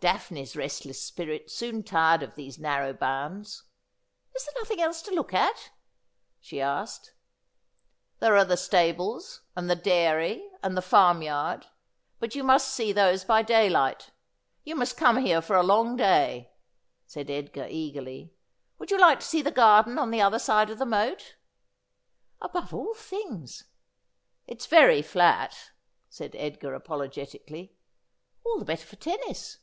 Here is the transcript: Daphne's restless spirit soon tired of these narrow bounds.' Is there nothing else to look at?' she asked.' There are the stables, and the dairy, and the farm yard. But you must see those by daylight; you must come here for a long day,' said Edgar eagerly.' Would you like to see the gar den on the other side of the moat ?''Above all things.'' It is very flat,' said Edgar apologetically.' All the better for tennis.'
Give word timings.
Daphne's 0.00 0.56
restless 0.56 1.02
spirit 1.04 1.50
soon 1.50 1.82
tired 1.82 2.22
of 2.22 2.34
these 2.34 2.58
narrow 2.58 2.94
bounds.' 2.94 3.64
Is 4.34 4.46
there 4.46 4.54
nothing 4.56 4.80
else 4.80 5.02
to 5.02 5.10
look 5.10 5.34
at?' 5.34 5.72
she 6.40 6.58
asked.' 6.58 7.12
There 8.18 8.34
are 8.34 8.46
the 8.46 8.56
stables, 8.56 9.42
and 9.54 9.68
the 9.68 9.76
dairy, 9.76 10.48
and 10.62 10.74
the 10.74 10.80
farm 10.80 11.20
yard. 11.20 11.66
But 12.18 12.34
you 12.34 12.42
must 12.42 12.68
see 12.72 12.92
those 12.92 13.26
by 13.26 13.42
daylight; 13.42 14.10
you 14.64 14.74
must 14.74 14.96
come 14.96 15.18
here 15.18 15.42
for 15.42 15.54
a 15.54 15.62
long 15.62 15.96
day,' 15.98 16.50
said 17.04 17.28
Edgar 17.28 17.66
eagerly.' 17.68 18.32
Would 18.78 18.90
you 18.90 18.96
like 18.98 19.20
to 19.20 19.26
see 19.26 19.42
the 19.42 19.50
gar 19.50 19.82
den 19.82 19.98
on 19.98 20.10
the 20.10 20.22
other 20.22 20.38
side 20.38 20.70
of 20.70 20.78
the 20.78 20.86
moat 20.86 21.34
?''Above 22.40 22.72
all 22.72 22.94
things.'' 22.94 23.64
It 24.46 24.60
is 24.60 24.66
very 24.66 25.02
flat,' 25.02 25.72
said 26.08 26.34
Edgar 26.36 26.72
apologetically.' 26.72 27.76
All 28.46 28.58
the 28.58 28.64
better 28.64 28.86
for 28.86 28.96
tennis.' 28.96 29.58